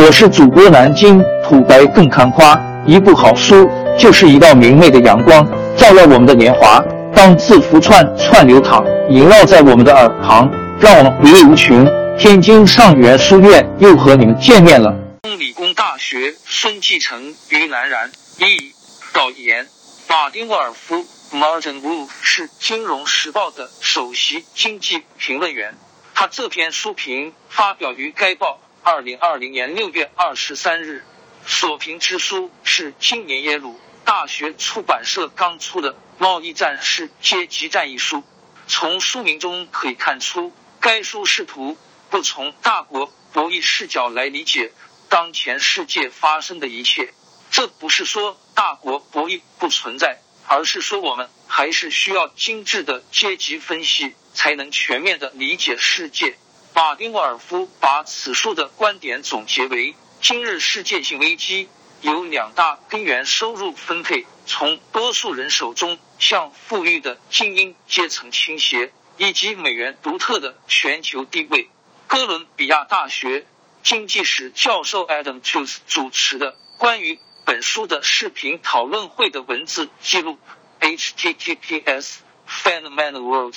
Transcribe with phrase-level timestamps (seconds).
[0.00, 2.56] 我是主播南京土白更看花，
[2.86, 5.44] 一部好书就是一道明媚的阳光，
[5.76, 6.80] 照耀我们的年华。
[7.12, 10.48] 当字符串串流淌，萦绕在我们的耳旁，
[10.78, 11.84] 让我们回味无穷。
[12.16, 14.94] 天津上元书院又和你们见面了。
[15.36, 18.72] 理工大学孙继成于南然一
[19.12, 19.66] 导言：
[20.08, 21.04] 马丁沃尔夫
[21.34, 25.74] （Martin w o 是《金融时报》的首席经济评论员，
[26.14, 28.60] 他这篇书评发表于该报。
[28.90, 31.04] 二零二零年六月二十三日，
[31.46, 38.24] 所评之书是今年耶鲁大学出版社刚出的《贸易战是阶级战》一书。
[38.66, 41.76] 从书名中可以看出，该书试图
[42.08, 44.72] 不从大国博弈视角来理解
[45.10, 47.12] 当前世界发生的一切。
[47.50, 56.38] 这不是说大国博弈不存在，而是说我们还是需要精致的阶级分析，才能全面的理解世界。
[56.78, 61.68] 马丁沃尔夫把此书的观点总结为：今日世界性危机
[62.02, 71.68] 有两大根源：收入分配从多数人手中向富裕的精英阶层倾斜，以及美元独特的全球地位。
[72.06, 73.44] 哥伦比亚大学
[73.82, 80.38] 经济史教授 Adam Tooze 主持的关于本书的视频讨论会的文字记录
[80.78, 83.54] ：https://fundamentalworld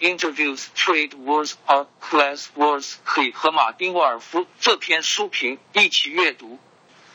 [0.00, 6.58] interviews trade wars or class wars 可以和马丁沃尔夫这篇书评一起阅读。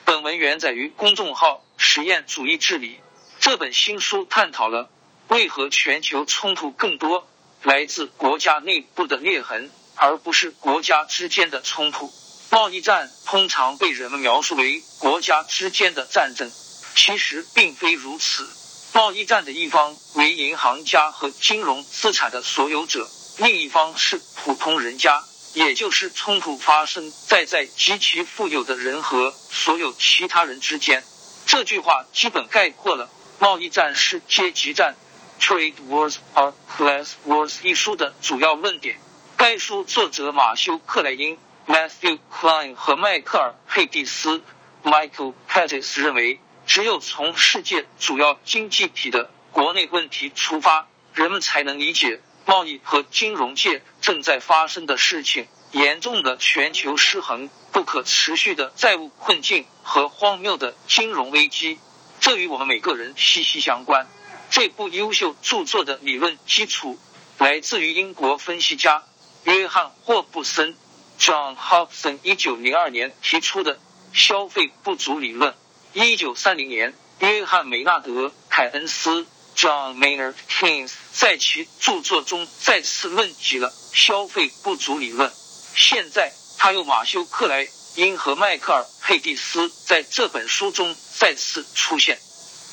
[0.06, 3.00] 本文原载于公众号实验主义治理。
[3.40, 4.90] 这本新书探讨了
[5.28, 7.28] 为何全球冲突更多
[7.62, 12.12] 来自国家内部的裂痕，而不是国家之间的冲突。
[12.50, 16.50] 贸易战通常被人们描述为国家之间的战争，
[16.96, 18.50] 其实并非如此。
[18.98, 25.24] 贸易战的一方为银行家和金融资产的所有者，另一方是普通人家，
[25.54, 31.04] 也就是冲突发生在在极其富有的人和所有其他人之间。
[31.46, 34.96] 这句话基本概括了贸易战是阶级战
[35.40, 39.00] （Trade Wars are Class Wars） 一书的主要论点。
[39.38, 44.42] 该书作者马修克莱因 （Matthew Klein） 和迈克尔佩蒂斯
[44.84, 46.40] （Michael Pettis） 认为。
[46.68, 61.80] 只有从世界主要经济体的国内问题出发，人们才能理解贸易和金融界正在发生的事情：严重的全球失衡、不可持续的债务困境和荒谬的金融危机。
[62.20, 64.06] 这与我们每个人息息相关。
[64.50, 67.00] 这部优秀著作的理论基础
[67.38, 69.04] 来自于英国分析家
[69.46, 70.76] 约翰霍布森
[71.18, 73.80] （John Hobson） 一九零二年提出的
[74.14, 75.56] 消费不足理论。
[76.00, 78.12] 一九三零年，约翰梅纳德·
[78.52, 79.26] 凯恩斯
[79.56, 85.34] （John Maynard Keynes） 在其著作中再次论及了消费不足理论。
[85.76, 92.20] 现在，他又马修·克莱因和迈克尔·佩蒂斯在这本书中再次出现。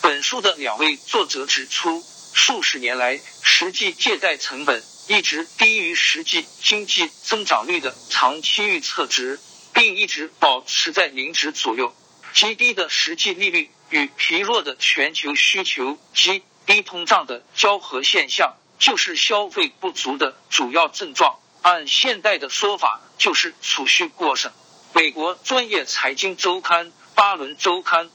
[0.02, 2.04] 本书的两位作者指出，
[2.34, 9.40] 数十年来，实际借贷成本一直低于实际经济增长率的长期预测值，
[9.72, 11.94] 并一直保持在零值左右。
[12.34, 21.38] 极低的实际利率与疲弱的全球需求及低通胀的交合现象，就是消费不足的主要症状。
[21.62, 24.52] 按现代的说法，就是储蓄过剩。
[24.92, 28.06] 美国专业财经周刊《巴伦周刊》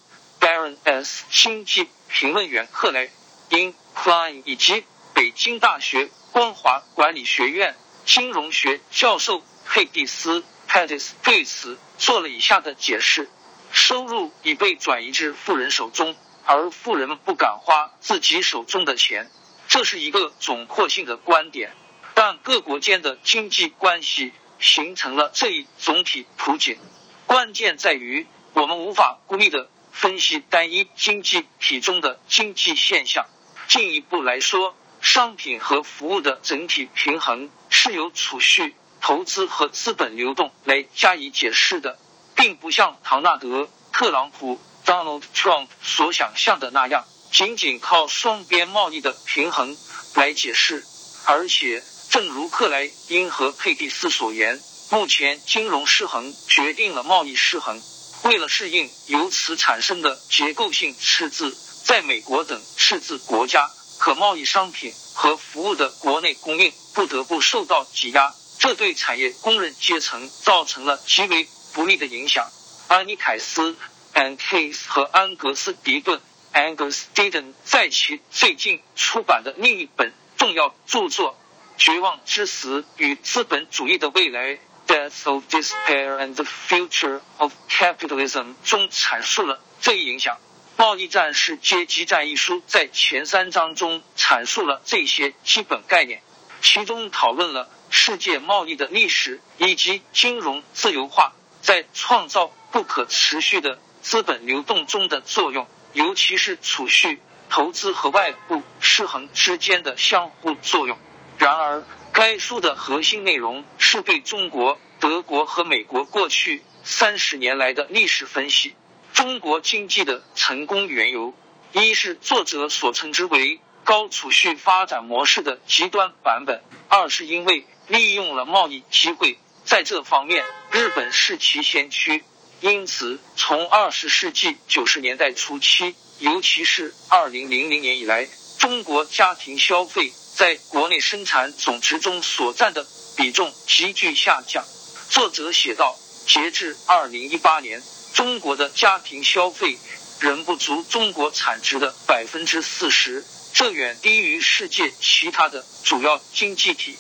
[0.42, 3.10] Baron S 经济评论员克莱
[3.50, 7.76] 因 Klein 以及北京大学光华管理学院
[8.06, 13.30] 金融学教授佩蒂斯 Pettis 对此做了以下的解释。
[13.72, 16.16] 收入已被转移至富人手中，
[16.46, 19.30] 而富人们不敢花自己手中的钱，
[19.68, 21.72] 这是一个总括性的观点。
[22.14, 26.78] 但各国间的经济关系形成了这一总体图景。
[27.26, 33.26] 关键在于，我们无法孤立的分析单一经济体中的经济现象。
[33.68, 42.00] 进一步来说，商品和服务的整体平衡是由储蓄、投资和资本流动来加以解释的。
[42.40, 43.48] 并不像唐纳德·
[43.92, 47.04] 特朗普 （Donald Trump） 所想象的那样，
[47.34, 49.76] 仅仅靠双边贸易的平衡
[50.16, 50.86] 来解释。
[51.26, 54.58] 而且，正如克莱因和佩蒂斯所言，
[54.90, 57.82] 目前金融失衡决定了贸易失衡。
[58.24, 61.54] 为了适应由此产生的结构性赤字，
[61.84, 63.70] 在美国等赤字国家，
[64.00, 71.50] 可贸易商品和服务的国内供应不得不受到挤压，这对产业工人阶层造成了极为。
[71.80, 72.52] 不利的影响。
[72.90, 73.78] 安妮凯斯
[74.14, 76.20] （Anne Case） 和安格斯·迪顿
[76.54, 81.38] （Angus Deaton） 在其最近出版的另一本重要著作
[81.82, 84.56] 《绝望之死与资本主义的未来》
[84.88, 90.36] Death of Despair and the Future of Capitalism》中阐述了这一影响。
[90.76, 96.22] 《贸易战是阶级战》一书在前三章中阐述了这些基本概念，
[96.62, 101.32] 其中讨论了世界贸易的历史以及金融自由化
[101.70, 110.98] 在创造不可持续的资本流动中的作用，尤其是储蓄、投资和外部失衡之间的相互作用。
[111.38, 118.74] 然而，该书的核心内容是对中国、德国和美国过去三十年来的历史分析。
[119.14, 121.36] 中国经济的成功缘由，
[121.74, 129.38] 一是作者所称之为高储蓄发展模式的极端版本；二是因为利用了贸易机会，
[129.70, 132.24] 在这方面日本是其先驱。
[132.60, 138.28] 因此，从二十世纪九十年代初期，尤其是二零零零年以来，
[138.58, 140.12] 中国家庭消费。
[140.36, 142.88] 在国内生产总值中所占的
[143.18, 144.66] 比重急剧下降。
[145.10, 145.96] 作者写道：
[146.26, 147.84] 截至二零一八年，
[148.14, 149.78] 中国的家庭消费
[150.20, 153.24] 仍不足中国产值的百分之四十，
[153.54, 156.98] 这远低于世界其他的主要经济体。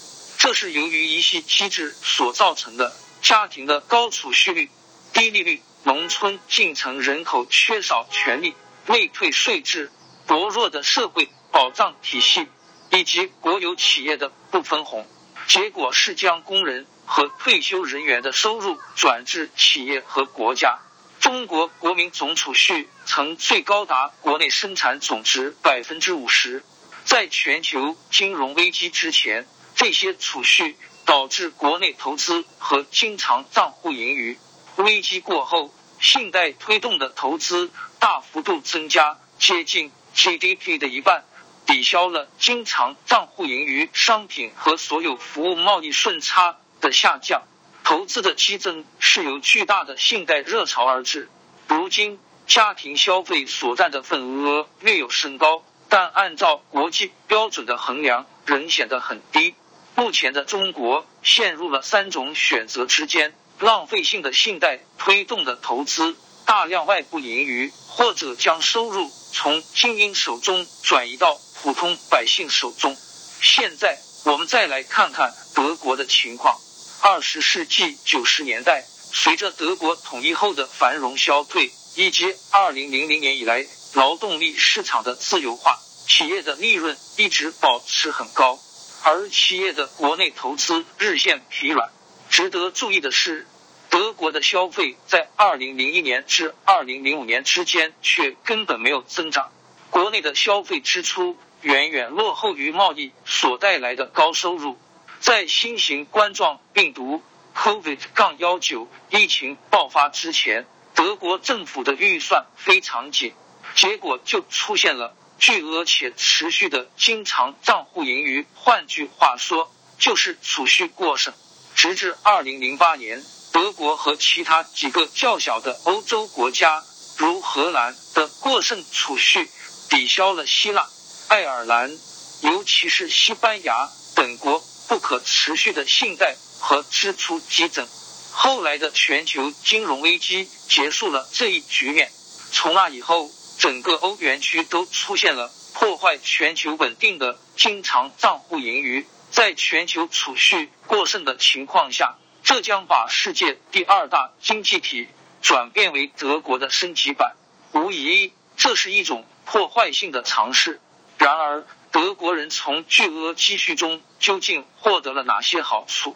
[0.49, 2.91] 这是由于一些机制所造成的：
[3.21, 4.71] 家庭的高储蓄率、
[5.13, 8.55] 低利率、农村进城人口缺少权利、
[8.87, 9.91] 未退税制、
[10.25, 12.47] 薄弱的社会保障体系。
[12.89, 15.05] 以及国有企业的不分红，
[15.47, 20.79] 结果是将工人和退休人员的收入转至企业和国家。
[21.19, 26.63] 中国国民总储蓄曾最高达国内生产总值百分之五十。
[27.05, 29.47] 在全球金融危机之前，
[29.79, 34.35] 这些储蓄导致国内投资和经常账户盈余；
[34.75, 41.23] 危机过后，信贷推动的投资大幅度增加，接近 GDP 的一半。
[41.65, 47.43] 抵消了经常账户盈余、商品和所有服务贸易顺差的下降，
[47.85, 51.29] 投资的激增是由巨大的信贷热潮而至。
[51.69, 59.55] 如今，家庭消费所占的份额略有升高，但按照国际标准的衡量，仍显得很低。
[59.95, 66.15] 目前的中国陷入了三种选择之间：浪费性的信贷推动的投资、
[66.45, 71.39] 大量外部盈余，或者将收入从精英手中转移到。
[71.61, 72.95] 普通百姓手中。
[73.41, 76.57] 现在我们再来看看德国的情况。
[77.01, 85.77] 二十世纪九十年代，随着德国统一后的繁荣消退，以及二零零零年以来劳动力市场的自由化，
[86.07, 88.57] 企业的利润一直保持很高，
[89.03, 91.89] 而企业的国内投资日渐疲软。
[92.29, 93.47] 值得注意的是，
[93.89, 99.51] 德国的消费在二零零一年至二零零五年之间却根本没有增长，
[99.89, 101.37] 国内的消费支出。
[101.61, 104.77] 远远落后于贸易所带来的高收入。
[105.19, 107.21] 在新型冠状病毒
[107.53, 110.65] COVID-19 疫情爆发之前，
[110.95, 113.33] 德国政府的预算非常紧，
[113.75, 118.45] 结果就出现了巨额且持续的经常账户盈余。
[118.53, 121.33] 换句话说，就是储蓄过剩。
[121.75, 126.83] 直至二零零八年，德国和其他几个较小的欧洲国家，
[127.17, 129.49] 如荷兰的过剩储蓄，
[129.89, 130.87] 抵消了希腊。
[131.29, 131.97] 爱尔兰，
[132.41, 137.87] 尤其是西班牙等国不可持续的信贷和支出激增。
[138.31, 142.11] 后来的全球金融危机结束了这一局面。
[142.51, 143.29] 从那以后，
[143.59, 149.05] 整个欧元区都出现了破坏全球稳定的经常账户盈余。
[149.31, 155.09] 在全球储蓄过剩的情况下，这将把世界第二大经济体
[155.41, 157.35] 转变为德国的升级版。
[157.73, 160.79] 无疑，这是一种破坏性的尝试。
[161.17, 166.15] 然而，德国人从巨额积蓄中究竟获得了哪些好处？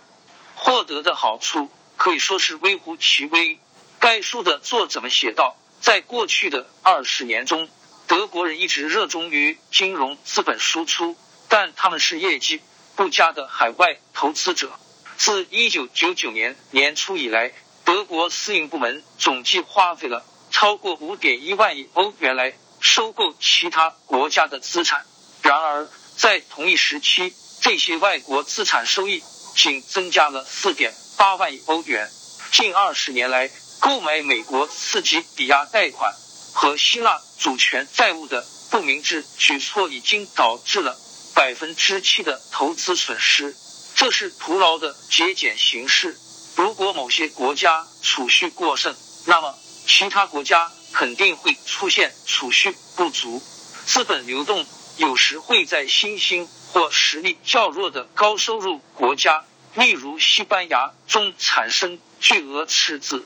[0.56, 3.60] 获得的好处可以说是微乎其微。
[4.00, 7.68] 该书的作者们写道，在过去的二十年中，
[8.08, 11.18] 德国人一直热衷于金融资本输出，
[11.50, 12.62] 但他们是业绩
[12.96, 14.72] 不佳的海外投资者。
[15.18, 17.52] 自一九九九年年初以来，
[17.84, 22.54] 德国私营部门总计花费了超过五点一万亿欧元来。
[22.80, 25.06] 收购其他国家的资产，
[25.42, 29.24] 然而在同一时期，这些外国资产收益
[29.56, 32.10] 仅增加了四点八万亿欧元。
[32.52, 33.50] 近二十年来，
[33.84, 36.16] 购买美国次级抵押贷款
[36.54, 40.98] 和希腊主权债务的不明智举措已经导致了
[41.36, 43.54] 百分之七的投资损失。
[43.94, 46.18] 这是徒劳的节俭形式。
[46.56, 49.54] 如果某些国家储蓄过剩，那么
[49.86, 50.72] 其他国家。
[50.94, 53.42] 肯定会出现储蓄不足，
[53.84, 54.64] 资本流动
[54.98, 63.26] 有时会在新兴或实力较弱的高收入国家例如西班牙中产生巨额赤字，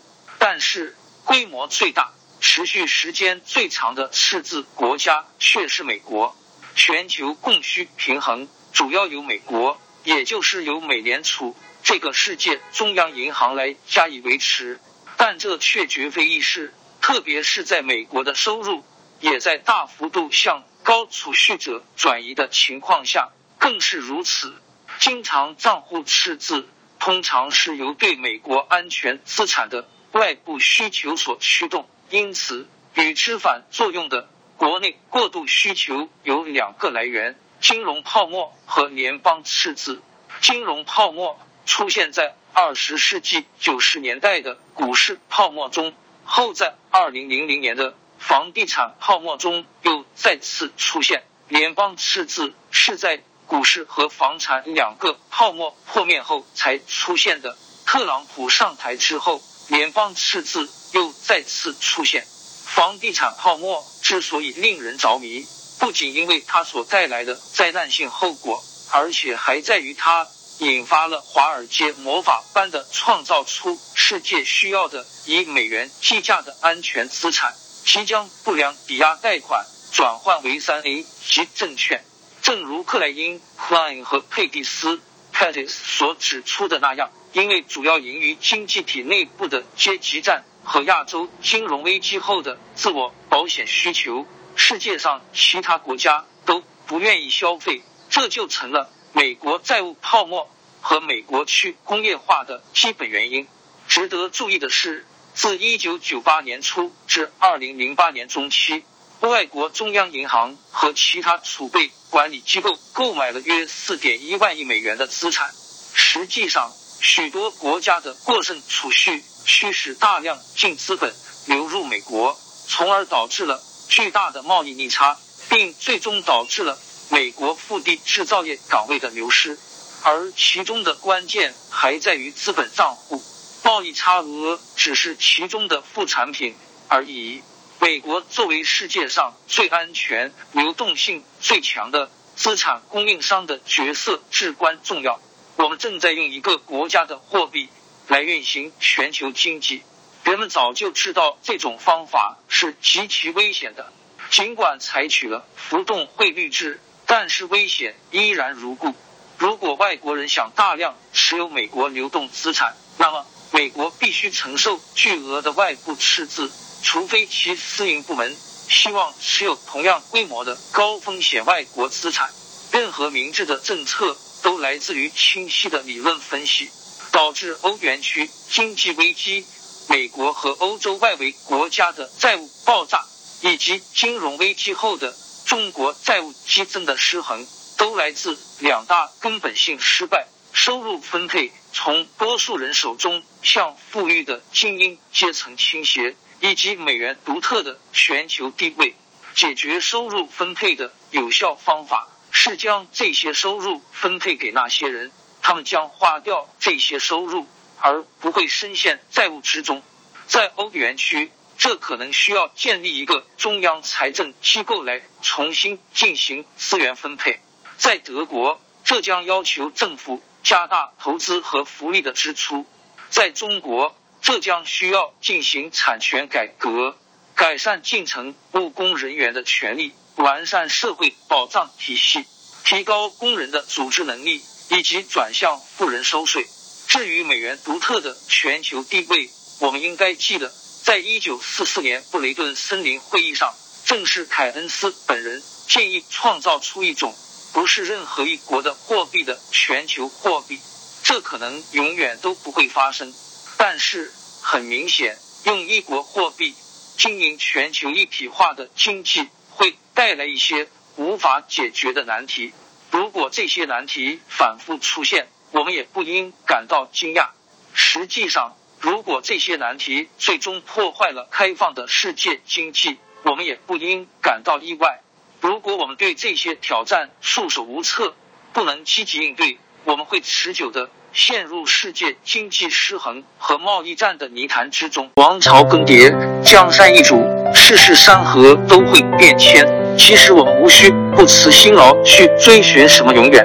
[0.50, 6.38] 但是规模最大、持续时间最长的赤字国家却是美国。
[6.74, 14.80] 全球供需平衡主要由美国，也就是由美联储这个世界中央银行来加以维持，
[15.18, 18.86] 但这却绝非易事，特别是在美国的收入
[19.20, 24.56] 也在大幅度向高储蓄者转移的情况下，更是如此。
[24.98, 26.70] 经常账户赤字
[27.02, 34.28] 通常是由对美国安全资产的外部需求所驱动，因此与之反作用的。
[34.58, 40.02] 国内过度需求有两个来源：金融泡沫和联邦赤字。
[40.42, 45.94] 金融泡沫出现在二十世纪九十年代的股市泡沫中，
[46.26, 51.24] 后在二零零零年的房地产泡沫中又再次出现。
[51.48, 57.56] 联邦赤字是在股市和房产两个泡沫破灭后才出现的。
[57.86, 62.26] 特朗普上台之后，联邦赤字又再次出现。
[62.66, 65.46] 房地产泡沫之所以令人着迷，
[65.80, 70.28] 不仅因为它所带来的灾难性后果，而且还在于它
[70.60, 77.56] 引发了华尔街魔法般的创造出世界需要的以美元计价的安全资产，
[77.86, 82.04] 即将不良抵押贷款转换为三 A 级证券。
[82.42, 85.02] 正如克莱因 （Klein） 和佩蒂斯
[85.38, 90.44] （Pettis） 所指出的那样，因为主要源于经济体内部的阶级战。
[90.70, 94.28] 和亚洲金融危机后的自我保险需求，
[94.58, 100.50] 世界上其他国家都不愿意消费，这就成了美国债务泡沫
[100.82, 103.48] 和美国去工业化的基本原因。
[103.88, 108.84] 值得注意的是，自一九九八年初至二零零八年中期，
[109.22, 115.54] 外国中央银行和其他储备管理机构购买了约四点一万亿美元的资产。
[115.94, 116.72] 实际上，
[117.02, 119.24] 许多国家的过剩储蓄。
[119.50, 122.38] 驱使大量净资本流入美国，
[122.68, 126.78] 从而导致了巨大的贸易逆差，并最终导致了
[127.10, 129.58] 美国腹地制造业岗位的流失。
[130.04, 133.24] 而其中的关键还在于资本账户，
[133.64, 136.54] 贸易差额只是其中的副产品
[136.90, 137.42] 而已。
[137.80, 145.20] 美国作为世界上最安全、流动性最强的资产供应商的角色至关重要。
[145.56, 147.70] 我们正在用一个国家的货币。
[148.10, 149.84] 来运行全球经济，
[150.24, 153.92] 人们早就知道这种方法是极其危险的。
[154.30, 158.96] 尽管采取了浮动汇率制，但是危险依然如故。
[159.38, 166.50] 如果外国人想大量持有美国流动资产，那么美国必须承受巨额的外部赤字，
[166.82, 168.36] 除非其私营部门
[168.70, 172.32] 希望持有同样规模的高风险外国资产。
[172.72, 176.70] 任何明智的政策都来自于清晰的理论分析。
[177.10, 179.44] 导致欧元区经济危机、
[179.88, 183.04] 美国和欧洲外围国家的债务爆炸，
[183.42, 185.16] 以及金融危机后的
[185.46, 198.96] 中国债务激增的失衡，都来自两大根本性失败：收入分配从多数人手中向富裕的精英阶层倾斜，以及美元独特的全球地位。
[199.36, 205.12] 解决收入分配的有效方法是将这些收入分配给那些人。
[205.44, 207.46] 他们将花掉这些收入，
[207.80, 209.84] 而不会深陷债务之中。
[210.26, 217.40] 在欧元区，这可能需要建立一个中央财政机构来重新进行资源分配。
[217.78, 222.66] 在德国，这将要求政府加大投资和福利的支出。
[223.10, 226.98] 在中国，这将需要进行产权改革，
[227.36, 232.26] 改善进城务工人员的权利，完善社会保障体系，
[232.64, 234.42] 提高工人的组织能力。
[234.70, 236.46] 以及转向富人收税。
[236.90, 239.30] 至于美元独特的全球地位，
[239.62, 243.54] 我们应该记得，在一九四四年布雷顿森林会议上，
[243.86, 247.16] 正是凯恩斯本人建议创造出一种
[247.54, 250.60] 不是任何一国的货币的全球货币。
[251.02, 253.14] 这可能永远都不会发生，
[253.58, 254.12] 但是
[254.42, 256.54] 很明显，用一国货币
[256.96, 262.54] 经营全球一体化的经济，会带来一些无法解决的难题。
[262.92, 267.30] 如果这些难题反复出现，我们也不应感到惊讶。
[267.74, 275.02] 实际上，如果这些难题最终破坏了开放的世界经济，我们也不应感到意外。
[275.42, 278.16] 如果我们对这些挑战束手无策，
[278.54, 285.10] 不能积极应对，我们会持久的陷入世界经济失衡和贸易战的泥潭之中。
[285.16, 289.68] 王朝更迭，江山易主，世事山河都会变迁。
[289.98, 293.44] 其实我们无需不辞辛劳去追寻什么永远，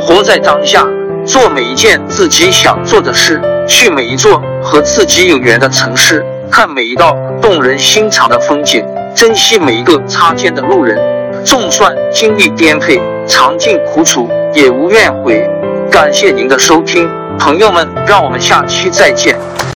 [0.00, 0.84] 活在当下，
[1.24, 11.00] 做每一件自己想做的事，去每一座和自己有缘的城市，看每一道动人心肠的风景，珍惜每一个擦肩的路人。
[11.44, 15.48] 纵算经历颠沛，尝尽苦楚，也无怨悔。
[15.94, 17.08] 感谢您的收听，
[17.38, 19.38] 朋友们，让我们下期再见。